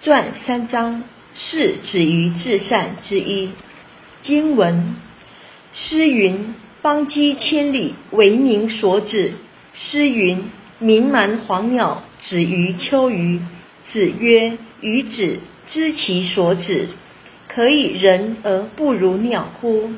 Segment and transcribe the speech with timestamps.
[0.00, 1.02] 传三章
[1.34, 3.50] 是止于至善之一。
[4.22, 4.94] 经文
[5.72, 9.32] 诗云：“邦畿千里，为民所指。”
[9.74, 10.44] 诗云
[10.78, 13.40] ：“民蛮黄鸟，止于秋鱼。”
[13.92, 16.88] 子曰：“于止，知其所止，
[17.48, 19.90] 可以人而不如鸟乎？”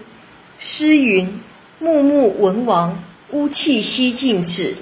[0.59, 1.41] 诗云
[1.79, 4.77] ：“穆穆文王，乌气息尽止。”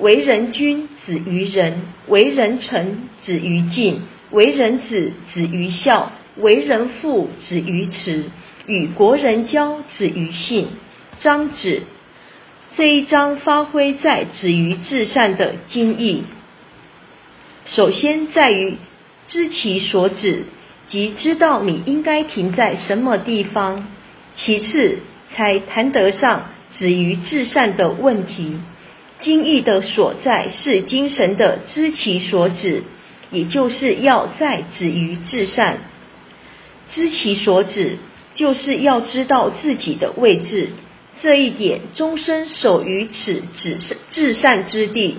[0.00, 1.74] 为人君，止于仁；
[2.08, 4.00] 为人臣，止于敬；
[4.34, 8.24] 为人子，止于孝；为人父，止于慈；
[8.66, 10.66] 与国人交，止于信。
[11.20, 11.82] 章子
[12.76, 16.24] 这一章发挥在止于至善的精义。
[17.66, 18.74] 首先在于
[19.28, 20.42] 知其所止，
[20.88, 23.84] 即知道你应该停在什么地方；
[24.36, 24.98] 其次
[25.30, 28.56] 才谈得上止于至善的问题。
[29.20, 32.82] 精义的所在是精神的知其所止，
[33.34, 35.78] 也就是要在止于至善。
[36.90, 37.96] 知其所止，
[38.34, 40.70] 就是要知道自己的位置。
[41.20, 43.78] 这一点，终身守于此至
[44.10, 45.16] 至善之地。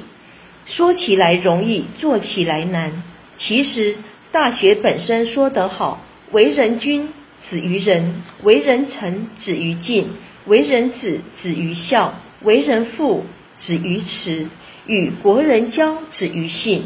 [0.66, 3.04] 说起来容易，做起来难。
[3.38, 3.94] 其实，
[4.32, 6.02] 《大学》本身说得好
[6.32, 7.10] ：“为人君，
[7.50, 10.06] 止于仁；为人臣，止于敬；
[10.46, 13.26] 为人子，止于孝；为人父。”
[13.62, 14.50] 止于慈，
[14.86, 16.84] 与国人交止于信。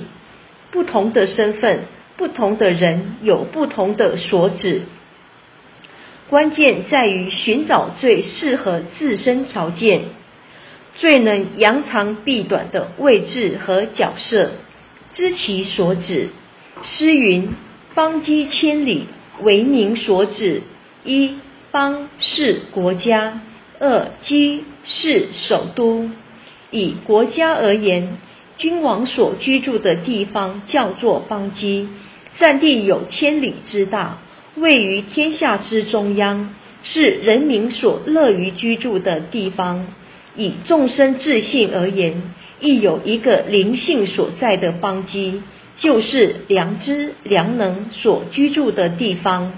[0.71, 1.85] 不同的身份，
[2.17, 4.83] 不同的人有不同的所指。
[6.29, 10.01] 关键在于寻找最适合自身条件、
[10.93, 14.51] 最能扬长避短的位置和角色，
[15.13, 16.29] 知其所指。
[16.83, 17.49] 诗云
[17.95, 19.05] ：“邦畿千里，
[19.41, 20.61] 为民所指。”
[21.03, 21.35] 一
[21.71, 23.41] 邦是国家，
[23.79, 26.09] 二畿是首都。
[26.71, 28.17] 以国家而言，
[28.59, 31.87] 君王所居住的地方叫做邦畿，
[32.37, 34.19] 占地有千里之大，
[34.55, 39.87] 位于天下之中央，是人民所乐于居住的地方。
[40.35, 42.21] 以众生自信而言，
[42.59, 45.41] 亦有一个灵性所在的邦畿，
[45.79, 49.47] 就是良知良能所居住的地方。《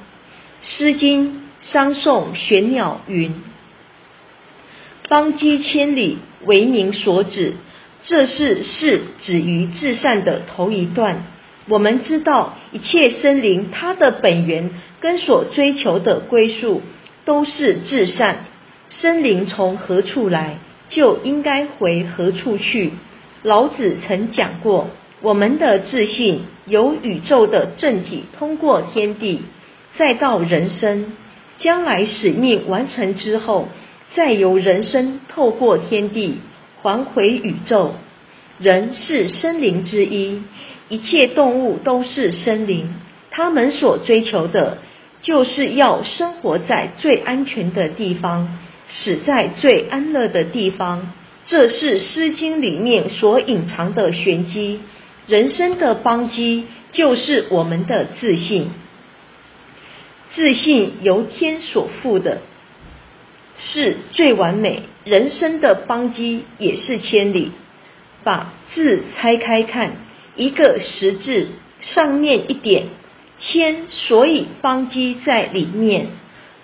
[0.62, 3.34] 诗经·商颂·玄鸟》云
[5.10, 7.54] ：“邦畿千里。”为民所指，
[8.04, 11.24] 这是是止于至善的头一段。
[11.68, 16.82] 我们知道，一切生灵它的本源跟所追求的归宿
[17.26, 18.46] 都是至善。
[18.90, 20.58] 生灵从何处来，
[20.90, 22.92] 就应该回何处去。
[23.44, 24.90] 老子曾讲过，
[25.22, 29.42] 我们的自信由宇宙的正体通过天地，
[29.96, 31.14] 再到人生，
[31.60, 33.68] 将来使命完成之后。
[34.14, 36.40] 再由人生透过天地
[36.82, 37.94] 还回宇宙，
[38.60, 40.42] 人是生灵之一，
[40.90, 42.94] 一切动物都是生灵，
[43.30, 44.80] 他们所追求的，
[45.22, 51.14] 就是要生活在最安全的地方，死在最安乐的地方。
[51.46, 54.80] 这是《诗经》里面所隐藏的玄机。
[55.28, 58.70] 人生的邦基就是我们的自信，
[60.34, 62.40] 自信由天所赋的。
[63.58, 67.52] 是最完美人生的邦基，也是千里。
[68.24, 69.94] 把字拆开看，
[70.36, 71.48] 一个十字
[71.80, 72.86] 上面一点
[73.40, 76.08] 千，所以邦基在里面。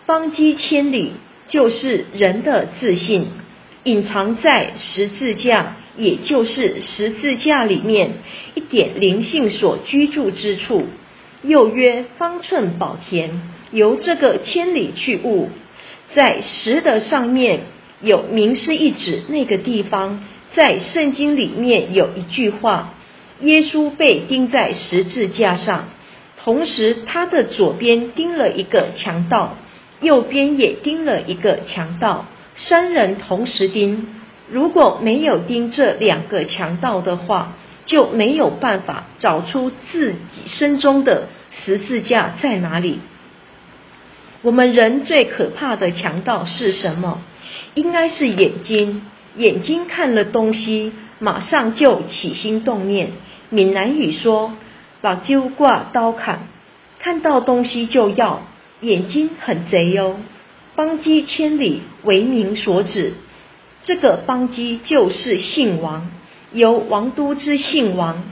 [0.05, 1.13] 邦基千里，
[1.47, 3.27] 就是人的自信，
[3.83, 8.11] 隐藏在十字架，也就是十字架里面
[8.53, 10.85] 一点灵性所居住之处。
[11.41, 15.49] 又曰方寸宝田，由这个千里去悟。
[16.13, 17.61] 在十的上面
[18.01, 20.23] 有名师一指那个地方，
[20.55, 22.93] 在圣经里面有一句话：
[23.41, 25.85] 耶稣被钉在十字架上，
[26.43, 29.57] 同时他的左边钉了一个强盗，
[30.01, 32.25] 右边也钉了一个强盗，
[32.55, 34.07] 三人同时钉。
[34.49, 37.53] 如果没有钉这两个强盗的话，
[37.85, 41.27] 就没有办法找出自己身中的
[41.65, 42.99] 十字架在哪里。
[44.43, 47.21] 我们人最可怕的强盗是什么？
[47.77, 49.03] 应该是眼睛。
[49.35, 53.11] 眼睛看了东西，马上就起心动念。
[53.51, 54.53] 闽南语说
[55.01, 56.39] ：“把揪挂刀砍，
[56.97, 58.41] 看到东西就要。”
[58.81, 60.19] 眼睛很贼哟。
[60.75, 63.13] 邦畿千里，为民所指。
[63.83, 66.09] 这个邦畿就是姓王，
[66.51, 68.23] 由王都之姓王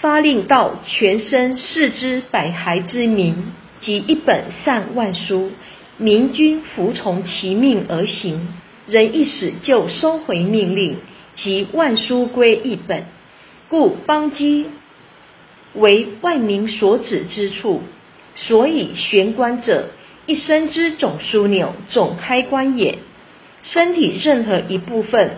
[0.00, 3.52] 发令到全身四肢百骸之民。
[3.80, 5.52] 即一本善万书，
[6.00, 8.48] 明君服从其命而行，
[8.88, 10.96] 人一死就收回命令，
[11.34, 13.04] 即万书归一本。
[13.68, 14.64] 故邦畿
[15.74, 17.82] 为万民所指之处。
[18.34, 19.90] 所以玄关者，
[20.24, 22.98] 一生之总枢纽、总开关也。
[23.62, 25.32] 身体任何一部分，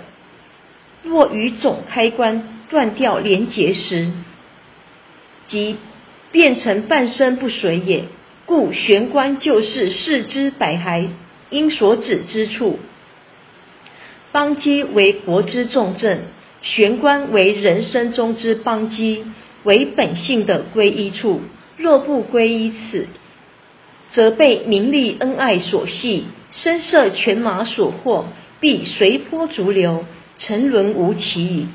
[1.02, 4.12] 若与总开关断掉连结时，
[5.48, 5.76] 即
[6.30, 8.04] 变成半身不遂也。
[8.46, 11.08] 故玄关就是四肢百骸
[11.50, 12.78] 因所指之处。
[14.32, 16.22] 邦基为国之重镇，
[16.62, 19.24] 玄关为人生中之邦基，
[19.64, 21.42] 为本性的归依处。
[21.76, 23.06] 若不归依此，
[24.10, 28.24] 则被名利恩爱所系，声色犬马所惑，
[28.60, 30.04] 必随波逐流，
[30.38, 31.66] 沉沦无期矣。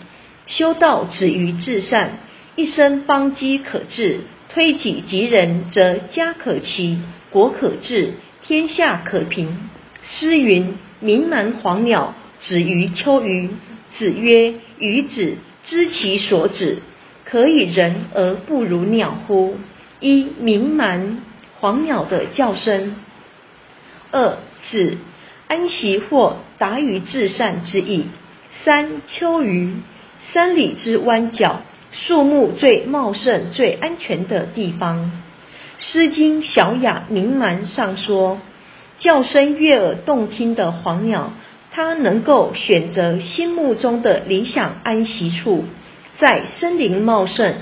[0.48, 2.19] 修道止于至善，
[2.56, 7.00] 一生邦基可治，推己及人，则家可齐，
[7.30, 8.14] 国可治，
[8.44, 9.70] 天下可平。
[10.04, 13.50] 诗云：“名蛮黄鸟，止于秋鱼。”
[13.98, 16.78] 子曰：“鱼子知其所止，
[17.26, 19.58] 可以人而不如鸟乎？”
[20.00, 21.18] 一鸣蛮
[21.60, 22.96] 黄鸟的叫声。
[24.12, 24.38] 二
[24.70, 24.98] 子
[25.48, 28.06] 安息或达于至善之意。
[28.64, 29.74] 三秋鱼
[30.32, 31.62] 山里之弯角，
[32.06, 35.12] 树木最茂盛、最安全的地方。
[35.80, 38.40] 诗经小雅鸣蛮上说，
[39.00, 41.34] 叫声悦耳动听的黄鸟，
[41.72, 45.66] 它能够选择心目中的理想安息处，
[46.20, 47.56] 在森林茂盛。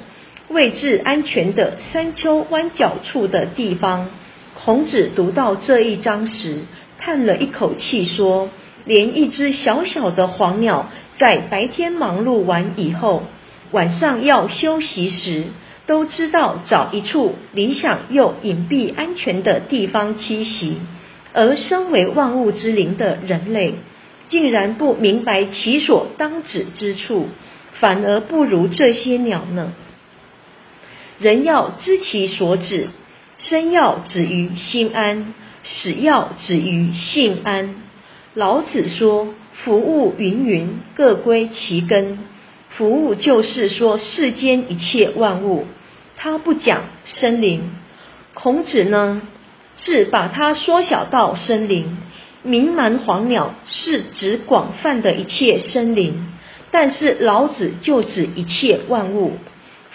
[0.47, 4.09] 位置安全的山丘弯角处的地方，
[4.53, 6.59] 孔子读到这一章时，
[6.99, 8.49] 叹了一口气，说
[8.85, 13.23] ：“连一只小小的黄鸟，在白天忙碌完以后，
[13.71, 15.45] 晚上要休息时，
[15.85, 20.77] 都知道找一处理想又隐蔽安全的地方栖息。
[21.33, 23.75] 而身为万物之灵的人类，
[24.29, 27.27] 竟然不明白其所当止之处，
[27.73, 29.73] 反而不如这些鸟呢？”
[31.19, 32.87] 人要知其所止，
[33.37, 35.33] 生要止于心安，
[35.63, 37.75] 死要止于性安。
[38.33, 39.33] 老子说
[39.63, 42.19] ：“服务芸芸，各归其根。”
[42.77, 45.65] 服务就是说世间一切万物，
[46.17, 47.61] 他不讲生灵。
[48.33, 49.21] 孔子呢，
[49.77, 51.97] 是把它缩小到森林。
[52.43, 56.27] 鸣蛮黄鸟是指广泛的一切生灵，
[56.69, 59.37] 但是老子就指一切万物。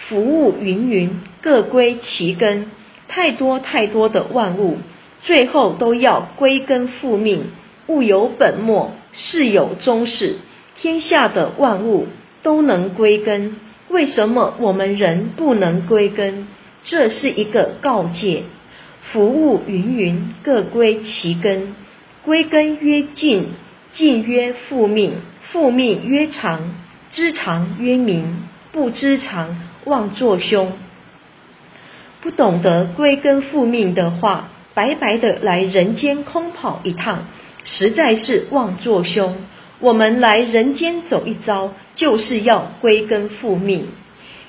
[0.09, 2.71] 服务芸芸，各归其根。
[3.07, 4.79] 太多太多的万物，
[5.21, 7.43] 最后都要归根复命。
[7.87, 10.37] 物有本末，事有终始。
[10.81, 12.07] 天下的万物
[12.43, 13.55] 都能归根，
[13.89, 16.47] 为什么我们人不能归根？
[16.83, 18.43] 这是一个告诫。
[19.11, 21.75] 服务芸芸，各归其根。
[22.23, 23.47] 归根曰尽，
[23.93, 25.13] 尽曰复命，
[25.51, 26.73] 复命曰长，
[27.11, 29.69] 知长曰明，不知长。
[29.83, 30.73] 妄作凶，
[32.21, 37.25] 不懂得归根复命的话，白白的来人间空跑一趟，
[37.63, 39.37] 实在是妄作凶。
[39.81, 43.87] 我们来人间走一遭，就是要归根复命。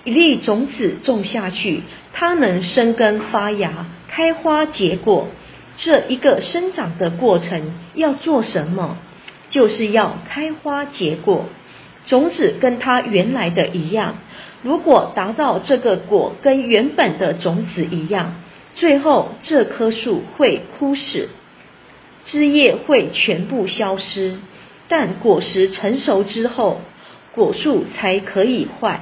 [0.04, 1.80] 一粒种子种下去，
[2.12, 5.28] 它能生根发芽、开花结果。
[5.78, 8.98] 这一个生长的过程要做什么？
[9.48, 11.46] 就是要开花结果。
[12.06, 14.16] 种子跟它原来的一样。
[14.62, 18.34] 如果达到这个果跟原本的种子一样，
[18.74, 21.30] 最后这棵树会枯死，
[22.26, 24.36] 枝叶会全部消失。
[24.94, 26.82] 但果实成熟之后，
[27.34, 29.00] 果树才可以坏，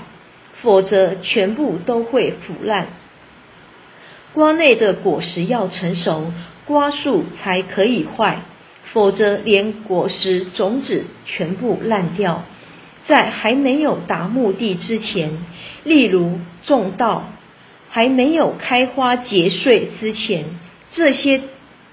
[0.63, 2.87] 否则全部都会腐烂。
[4.33, 6.33] 瓜内的果实要成熟，
[6.65, 8.39] 瓜树才可以坏，
[8.93, 12.45] 否则连果实种子全部烂掉。
[13.09, 15.33] 在还没有达目的之前，
[15.83, 17.25] 例如种稻，
[17.89, 20.45] 还没有开花结穗之前，
[20.93, 21.41] 这些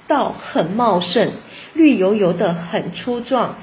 [0.05, 1.31] 稻很茂盛，
[1.73, 3.55] 绿油油的，很粗壮。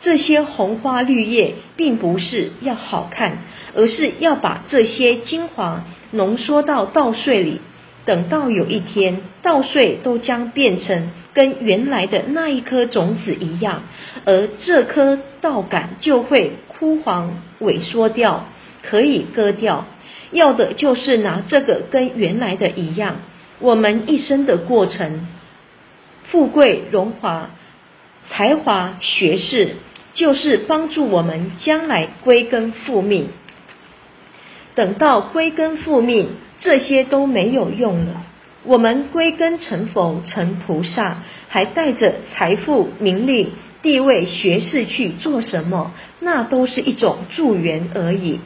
[0.00, 3.38] 这些红花绿叶，并不是要好看，
[3.74, 7.60] 而是要把这些精华浓缩到稻穗里。
[8.04, 13.82] 等到有一天，稻穗都将变成跟原来的那一颗种子一样，
[14.24, 16.52] 而这颗稻杆就会。
[16.80, 18.46] 枯黄萎缩掉，
[18.82, 19.84] 可以割掉。
[20.30, 23.16] 要的就是拿这个跟原来的一样。
[23.58, 25.28] 我们一生的过程，
[26.24, 27.50] 富贵荣华、
[28.30, 29.76] 才华学识，
[30.14, 33.28] 就是帮助我们将来归根复命。
[34.74, 38.22] 等到归根复命，这些都没有用了。
[38.64, 43.48] 我们归根成佛、成菩萨，还带着财富、名利。
[43.82, 45.92] 地位、学士去做什么？
[46.20, 48.38] 那都是一种助缘而已。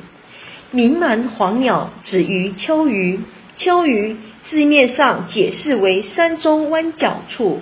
[0.70, 3.18] 名满黄鸟，止于秋鱼。
[3.56, 4.16] 秋鱼
[4.48, 7.60] 字面上解释为山中弯角处，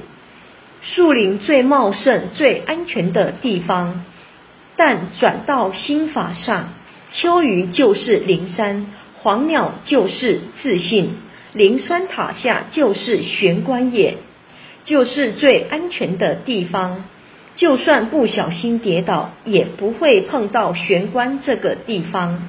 [0.82, 4.04] 树林最茂盛、最安全的地方。
[4.74, 6.70] 但转到心法上，
[7.12, 8.86] 秋雨就是灵山，
[9.18, 11.10] 黄鸟就是自信，
[11.52, 14.16] 灵山塔下就是玄关也，
[14.84, 17.04] 就是最安全的地方。
[17.54, 22.48] 就算不小心跌倒，也不会碰到玄关这个地方。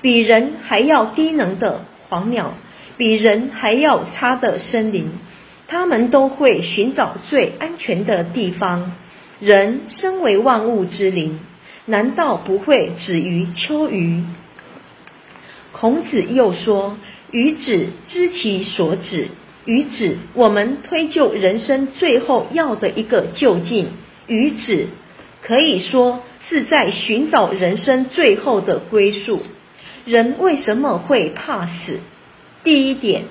[0.00, 2.54] 比人还要低能的黄鸟，
[2.96, 5.10] 比人还要差的森林，
[5.68, 8.92] 他们都会寻找最安全的地方。
[9.40, 11.40] 人身为万物之灵。
[11.88, 14.24] 难道不会止于秋鱼？
[15.70, 16.96] 孔子又说
[17.30, 19.28] ：“予子知其所止。”
[19.66, 23.86] 予子，我们推究人生最后要的一个究竟。
[24.26, 24.88] 予子，
[25.42, 29.42] 可以说是在寻找人生最后的归宿。
[30.04, 32.00] 人为什么会怕死？
[32.64, 33.22] 第一点，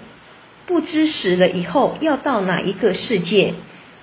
[0.66, 3.54] 不知死了以后要到哪一个世界，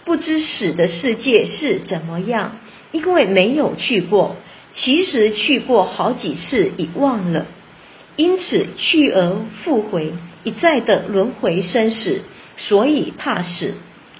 [0.04, 2.57] 不知死的世界是怎么样。
[2.92, 4.37] 因为没有去过，
[4.75, 7.47] 其实去过好几次已忘了，
[8.16, 10.12] 因此去而复回，
[10.45, 12.21] 一再的轮回生死，
[12.59, 13.75] 所以怕死。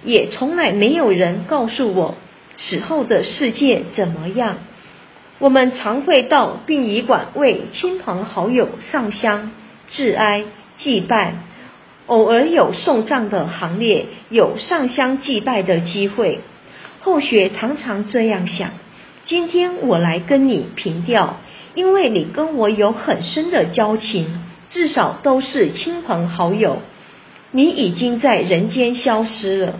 [0.05, 2.17] 也从来没有人告诉我
[2.57, 4.57] 死后的世界怎么样。
[5.39, 9.51] 我们常会到殡仪馆为亲朋好友上香、
[9.91, 10.45] 致哀、
[10.79, 11.35] 祭拜，
[12.13, 16.41] 偶尔有送葬的行列，有上香祭拜的机会。
[17.01, 18.73] 后学常常这样想：
[19.25, 21.39] 今天我来跟你平调，
[21.75, 24.27] 因为你跟我有很深的交情，
[24.71, 26.83] 至少都是亲朋好友。
[27.51, 29.77] 你已经在人间消失了，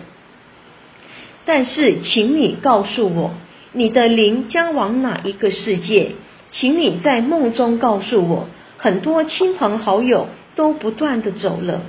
[1.45, 3.35] 但是，请你告诉我，
[3.73, 6.13] 你的灵将往哪一个世界？
[6.51, 8.47] 请你在梦中告诉我。
[8.77, 11.81] 很多亲朋好友都不断的走了，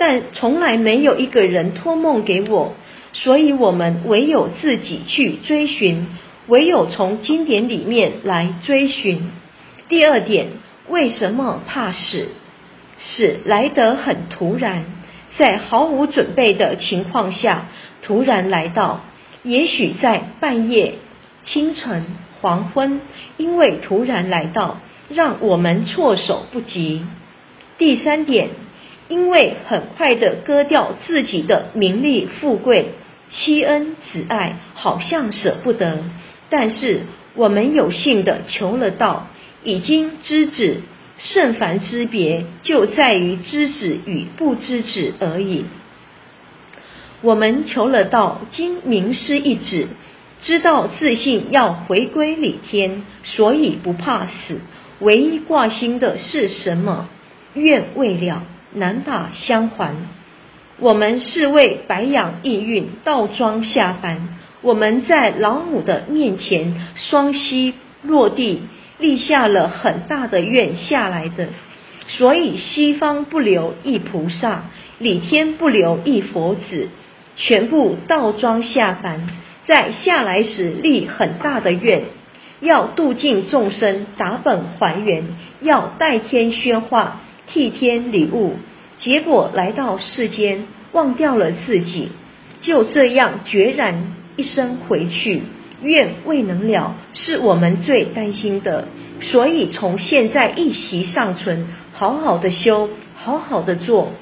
[0.00, 2.72] 但从来没有一个人托梦给我。
[3.12, 6.06] 所以我们唯有自己去追寻，
[6.46, 9.30] 唯有从经典里面来追寻。
[9.90, 10.46] 第二点，
[10.88, 12.28] 为什么怕死？
[12.98, 14.84] 死来得很突然，
[15.36, 17.66] 在毫无准备的情况下
[18.02, 19.00] 突然来到，
[19.42, 20.94] 也许在半夜、
[21.44, 22.06] 清晨、
[22.40, 23.02] 黄昏，
[23.36, 24.78] 因为突然来到，
[25.10, 27.02] 让我们措手不及。
[27.76, 28.48] 第三点。
[29.10, 32.92] 因为很快的割掉自己的名利富贵、
[33.30, 35.98] 妻恩子爱，好像舍不得。
[36.48, 37.00] 但是
[37.34, 39.26] 我们有幸的求了道，
[39.62, 40.78] 已经知止。
[41.18, 45.66] 圣凡之别，就在于知止与不知止而已。
[47.20, 49.88] 我们求了道，经名师一指，
[50.40, 54.60] 知道自信要回归理天，所以不怕死。
[55.00, 57.06] 唯一挂心的是什么？
[57.52, 58.42] 愿未了。
[58.72, 59.94] 难把相还。
[60.78, 64.38] 我们是为白养意运倒装下凡。
[64.62, 68.62] 我们在老母的面前双膝落地，
[68.98, 71.48] 立下了很大的愿下来的。
[72.08, 74.64] 所以西方不留一菩萨，
[74.98, 76.88] 里天不留一佛子，
[77.36, 79.28] 全部倒装下凡，
[79.66, 82.04] 在下来时立很大的愿，
[82.60, 85.24] 要度尽众生，打本还原，
[85.60, 87.20] 要代天宣化。
[87.52, 88.54] 替天礼物，
[88.98, 92.10] 结果来到世间，忘掉了自己，
[92.60, 95.42] 就这样决然一生回去，
[95.82, 98.86] 愿未能了，是我们最担心的。
[99.20, 104.12] 所以从现在一息尚存，好好的修，好好的做，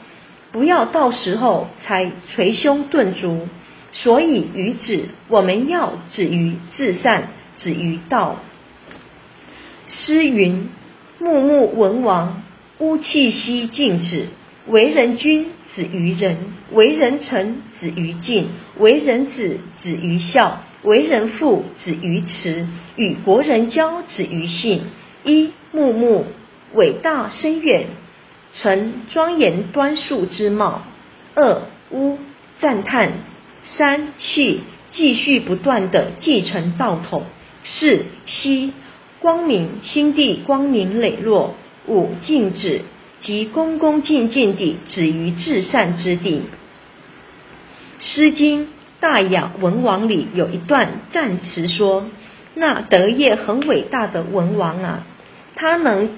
[0.50, 3.46] 不要到时候才捶胸顿足。
[3.92, 8.36] 所以于止，我们要止于至善，止于道。
[9.86, 10.68] 诗云：
[11.18, 12.42] 木木文王。
[12.80, 14.26] 乌气息静止，
[14.68, 16.36] 为人君止于仁，
[16.72, 24.82] 为人臣止于敬，为人子止于孝，为人父止于慈，与国人交止于信。
[25.24, 26.26] 一木木
[26.74, 27.86] 伟大深远，
[28.54, 30.82] 成庄严端肃之貌；
[31.34, 32.18] 二乌
[32.60, 33.10] 赞叹；
[33.64, 34.60] 三气
[34.92, 37.22] 继续不断的继承道统；
[37.64, 38.72] 四息
[39.18, 41.56] 光明心地光明磊落。
[41.88, 42.82] 五静止，
[43.22, 46.36] 即恭恭敬敬地止于至善之地。
[47.98, 48.66] 《诗经·
[49.00, 52.06] 大雅·文王》里有一段赞词说
[52.54, 55.06] ：“那德业很伟大的文王啊，
[55.56, 56.10] 他能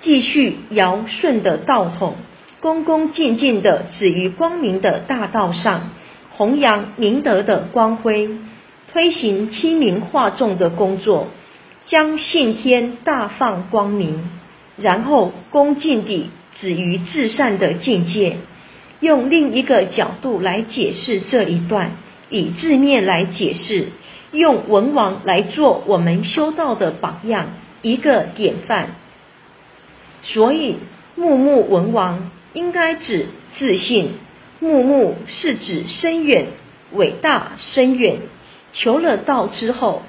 [0.00, 2.16] 继续尧舜的道统，
[2.60, 5.90] 恭恭敬敬地止于光明的大道上，
[6.36, 8.28] 弘扬明德的光辉，
[8.92, 11.28] 推行亲民化众的工作，
[11.86, 14.28] 将信天大放光明。”
[14.76, 18.36] 然后恭敬地止于至善的境界。
[19.00, 21.92] 用另一个角度来解释这一段，
[22.30, 23.88] 以字面来解释，
[24.32, 27.48] 用文王来做我们修道的榜样，
[27.82, 28.90] 一个典范。
[30.22, 30.76] 所以
[31.16, 33.26] 木木文王应该指
[33.58, 34.12] 自信，
[34.58, 36.46] 木木是指深远、
[36.92, 38.16] 伟大、深远。
[38.72, 40.02] 求了道之后，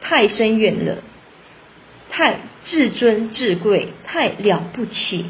[0.00, 0.96] 太深远了，
[2.10, 2.38] 太
[2.70, 5.26] 至尊至贵，太了不起，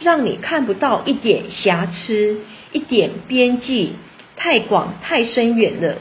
[0.00, 2.38] 让你看不到一点瑕疵。
[2.72, 3.92] 一点边际
[4.34, 5.96] 太广太深远了。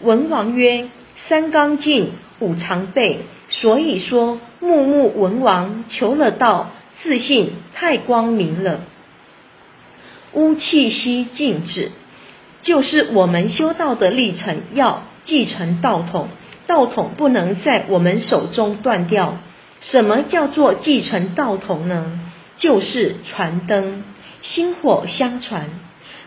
[0.00, 0.88] 文王曰
[1.28, 2.10] ：“三纲尽，
[2.40, 8.80] 五常备。”所以说，木木文王求了道，自信太光明了。
[10.32, 11.92] 乌气息静止，
[12.62, 16.28] 就是我们修道的历程，要继承道统，
[16.66, 19.38] 道统不能在我们手中断掉。
[19.80, 22.20] 什么叫做继承道统呢？
[22.58, 24.02] 就是传灯，
[24.42, 25.68] 薪火相传。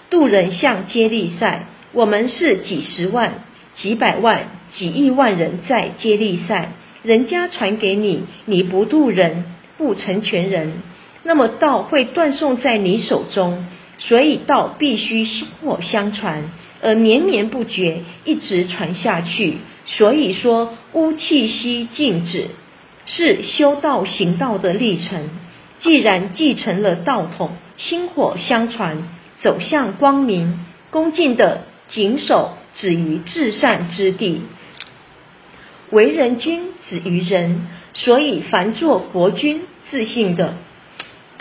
[0.09, 3.33] 渡人像接力赛，我们是几十万、
[3.75, 6.71] 几百万、几亿万人在接力赛，
[7.03, 9.45] 人家传给你，你不渡人，
[9.77, 10.73] 不成全人，
[11.23, 13.65] 那么道会断送在你手中。
[13.97, 16.49] 所以道必须薪火相传，
[16.81, 19.57] 而绵绵不绝，一直传下去。
[19.87, 22.47] 所以说，乌气息静止，
[23.09, 25.29] 是修道行道的历程。
[25.81, 29.03] 既然继承了道统，薪火相传。
[29.41, 34.41] 走向光明，恭敬的谨守止于至善之地。
[35.91, 40.55] 为人君子于人，所以凡做国君，自信的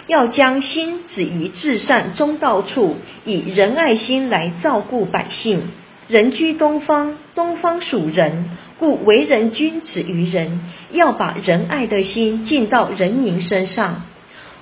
[0.07, 5.63] 要将心止于至善中道处，以仁爱心来照顾百姓。
[6.07, 10.61] 人居东方，东方属人，故为人君子于人，
[10.93, 14.03] 要把仁爱的心尽到人民身上。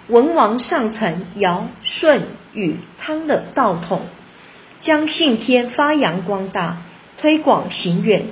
[0.08, 2.22] 文王上承尧、舜、
[2.54, 4.02] 禹、汤的道统，
[4.80, 6.78] 将信天发扬光大，
[7.20, 8.26] 推广行远，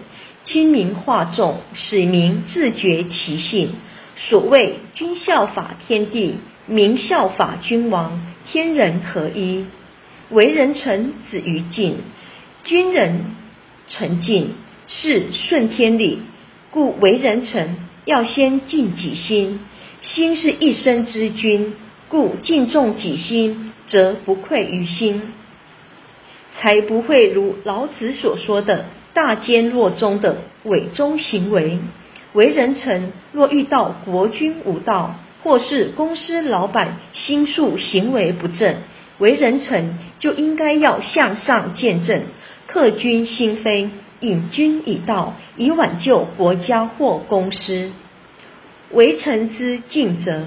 [0.44, 3.70] 亲民化众，使民自觉其性。
[4.16, 9.66] 所谓君效法天地，民效法君王，天人合一。
[10.30, 11.96] 为人臣子于敬，
[12.62, 13.24] 君人
[13.88, 14.52] 臣敬
[14.96, 16.20] 是顺天理，
[16.70, 19.58] 故为人臣要先敬己心。
[20.00, 21.74] 心是一生之君，
[22.08, 25.20] 故敬重己心，则不愧于心，
[26.56, 31.78] 才不会如老子所说的大奸若忠的伪忠行为。
[32.32, 38.76] 为人臣若遇到国君无道，或是公司老板心术行为不正，
[39.18, 42.22] 为人臣就应该要向上见正，
[42.68, 43.88] 克君心非，
[44.20, 47.92] 引君以道，以挽救国家或公司。
[48.90, 50.46] 为臣之尽责，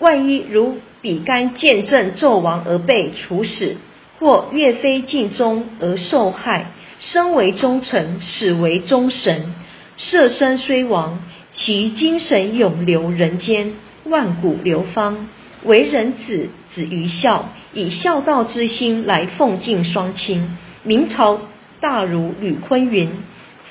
[0.00, 3.76] 万一如比干见证纣王而被处死，
[4.18, 6.66] 或岳飞尽忠而受害，
[6.98, 9.54] 身为忠臣，死为忠臣，
[9.98, 11.20] 舍身虽亡，
[11.52, 15.28] 其精神永留人间，万古流芳。
[15.64, 20.58] 为人子，子于孝，以孝道之心来奉敬双亲。
[20.82, 21.40] 明朝
[21.84, 23.10] 大儒吕坤云：“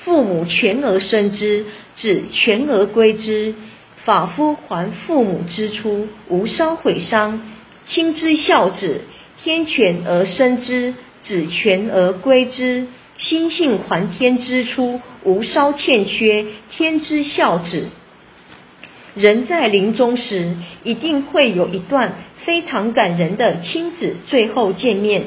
[0.04, 3.56] 父母全额生之，子全额归之。”
[4.06, 7.40] 法夫还父母之初，无稍毁伤；
[7.86, 9.00] 亲之孝子，
[9.42, 12.86] 天全而生之，子全而归之。
[13.18, 17.88] 心性还天之初，无稍欠缺，天之孝子。
[19.16, 22.12] 人在临终时，一定会有一段
[22.44, 25.24] 非常感人的亲子最后见面。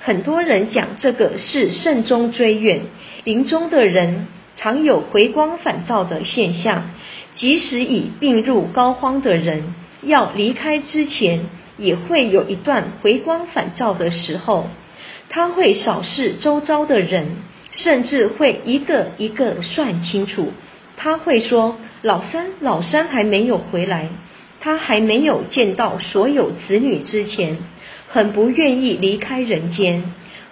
[0.00, 2.80] 很多人讲这个是慎终追远，
[3.24, 6.90] 临终的人常有回光返照的现象。
[7.34, 11.40] 即使已病入膏肓的人，要离开之前，
[11.76, 14.66] 也会有一段回光返照的时候。
[15.28, 17.26] 他会扫视周遭的人，
[17.70, 20.52] 甚至会一个一个算清楚。
[20.96, 24.08] 他会说：“老三，老三还没有回来，
[24.60, 27.58] 他还没有见到所有子女之前，
[28.08, 30.02] 很不愿意离开人间。”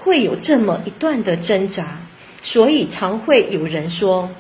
[0.07, 1.99] 会有这么一段的挣扎，
[2.45, 4.31] 所以常会有人说。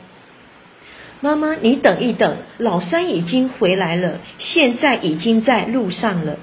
[1.20, 6.37] 妈妈，你等一等，老三已经回来了，现在已经在路上了。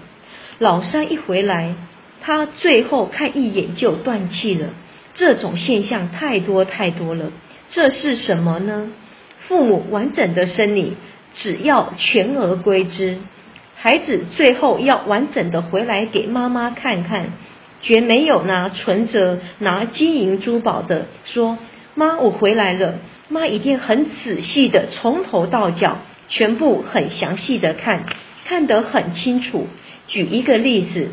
[0.59, 1.73] 老三一回来，
[2.19, 4.67] 他最后看一眼就断气了。
[5.15, 7.31] 这种现象太多太多了。
[7.69, 8.91] 这是什么呢？
[9.47, 10.97] 父母完整的生理，
[11.33, 13.19] 只要全额归之。
[13.83, 17.25] 孩子最后要完整的回来给妈妈看看，
[17.81, 21.57] 绝没有拿存折、拿金银珠宝的说
[21.93, 22.93] ：“妈，我回来了。”
[23.27, 25.97] 妈一定很仔细的从头到脚，
[26.29, 28.05] 全部很详细的看，
[28.45, 29.67] 看得很清楚。
[30.07, 31.09] 举一个例子，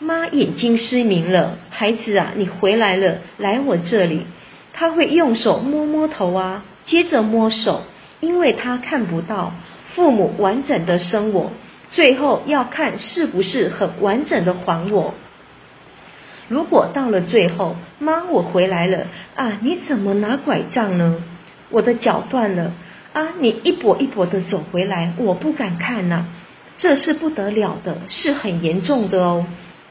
[0.00, 4.22] 妈眼睛失明了，孩子啊，你回来了，来我这里。
[4.72, 7.84] 他会用手摸摸头啊，接着摸手，
[8.18, 9.52] 因为他看不到。
[9.94, 11.52] 父母完整的生我，
[11.90, 15.14] 最后要看是不是很完整的还我。
[16.48, 21.22] 如果到了最后，妈，我回来了啊，你怎么拿拐杖呢？
[21.70, 22.72] 我的脚断了
[23.12, 26.24] 啊，你一跛一跛的走回来，我不敢看呐。
[26.78, 29.46] 这是不得了的，是很严重的哦。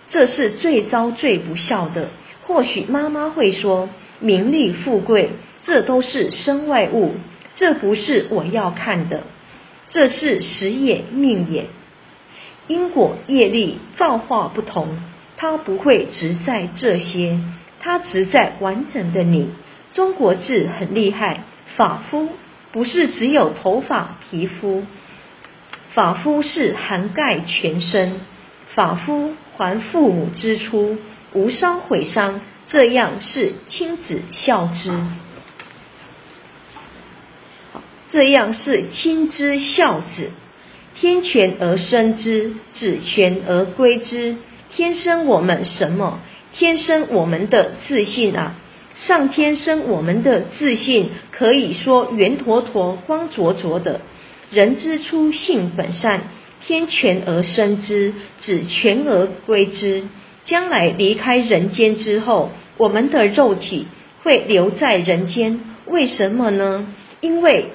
[0.10, 2.08] 这是最糟最不孝的。
[2.46, 5.32] 或许妈妈会说，名利富贵，
[5.62, 7.16] 这都是身外物，
[7.56, 9.22] 这不是我要看的。
[9.90, 11.66] 这是时也命也，
[12.68, 15.00] 因果业力造化不同，
[15.38, 17.40] 它不会只在这些，
[17.80, 19.50] 它只在完整的你。
[19.94, 21.44] 中国字很厉害，
[21.76, 22.30] 法夫
[22.72, 24.86] 不是只有头发皮肤。
[25.94, 28.20] 法夫是涵盖全身，
[28.76, 30.98] 法夫还父母之初，
[31.34, 34.92] 无伤毁伤，这样是亲子孝之。
[38.12, 40.32] 这样是亲之孝子。
[41.00, 44.36] 天权而生之，子权而归之。
[44.76, 46.20] 天生我们什么？
[46.54, 48.56] 天生我们的自信啊！
[48.96, 54.02] 上天生我们的自信，可以说圆坨坨、光灼灼的。
[54.50, 56.22] 人之初，性本善，
[56.66, 60.04] 天权而生之，子权而归之。
[60.46, 63.86] 将来离开人间之后，我们的肉体
[64.24, 66.88] 会留在人间，为什么呢？
[67.22, 67.66] 因为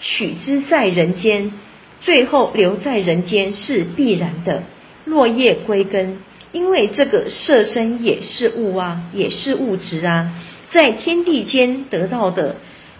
[0.00, 1.52] 取之在人间，
[2.00, 4.62] 最后留在人间是必然的。
[5.04, 6.18] 落叶归根，
[6.52, 10.32] 因为这个色身也是物啊，也是物质啊，
[10.70, 12.56] 在天地间得到的，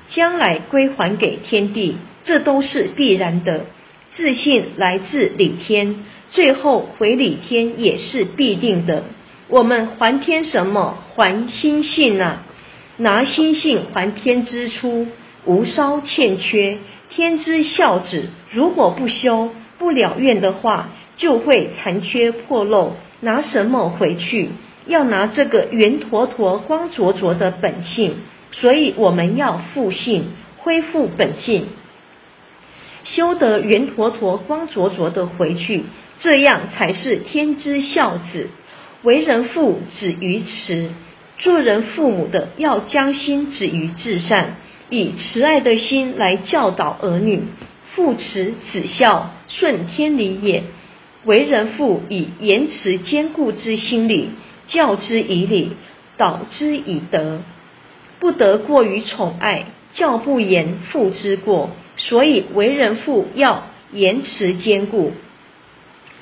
[0.08, 1.96] 将来归还给天地。
[2.24, 3.66] 这都是必然的，
[4.14, 9.04] 自信来自理天，最后回理天也是必定的。
[9.48, 10.98] 我们还天什么？
[11.14, 12.42] 还心性啊！
[12.98, 15.06] 拿心性还天之初，
[15.46, 16.78] 无稍欠缺。
[17.10, 22.96] 天之孝子，如果不修不了愿的话，就会残缺破漏。
[23.20, 24.50] 拿什么回去？
[24.86, 28.16] 要拿这个圆坨坨、光灼灼的本性。
[28.52, 31.66] 所以我们要复性，恢复本性。
[33.04, 35.84] 修得圆坨坨、光灼灼的回去，
[36.20, 38.48] 这样才是天之孝子。
[39.02, 40.90] 为人父止于慈，
[41.38, 44.56] 做人父母的要将心止于至善，
[44.90, 47.42] 以慈爱的心来教导儿女。
[47.94, 50.64] 父慈子孝，顺天理也。
[51.24, 54.30] 为人父以严慈坚固之心理，
[54.68, 55.72] 教之以礼，
[56.16, 57.40] 导之以德，
[58.20, 59.66] 不得过于宠爱。
[59.94, 61.70] 教不严，父之过。
[61.96, 65.12] 所以为人父要严持坚固，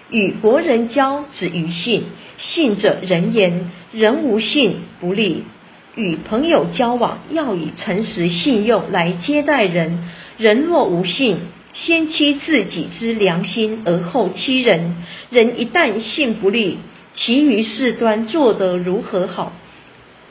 [0.09, 2.05] 与国人交止于信，
[2.39, 5.45] 信者人言，人无信不立。
[5.97, 10.07] 与朋友交往要以诚实信用来接待人，
[10.37, 11.39] 人若无信，
[11.73, 14.97] 先欺自己之良心而后欺人。
[15.31, 16.79] 人一旦信不立，
[17.15, 19.53] 其余事端做得如何好，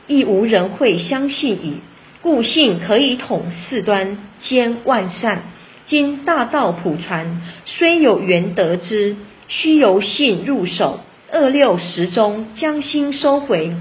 [0.06, 1.78] 亦无人会相信矣。
[2.22, 5.42] 故信可以统四端，兼万善。
[5.88, 9.16] 今大道普传，虽有缘得之，
[9.48, 11.00] 须由信入手。
[11.32, 13.72] 二六时中，将心收回，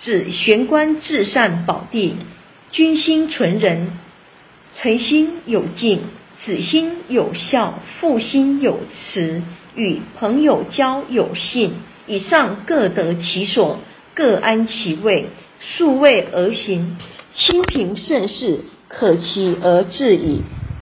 [0.00, 2.14] 指玄关至善宝地。
[2.70, 3.92] 君心存仁，
[4.76, 6.00] 诚心有敬，
[6.44, 9.42] 子心有孝，父心有慈，
[9.74, 11.72] 与朋友交有信。
[12.06, 13.78] 以上各得其所，
[14.14, 15.26] 各安其位，
[15.60, 16.96] 数位而行。
[17.34, 20.42] 清平盛世，可期而至矣。